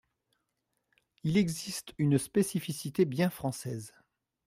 Il 1.23 1.37
existe 1.37 1.93
une 1.99 2.17
spécificité 2.17 3.05
bien 3.05 3.29
française. 3.29 3.93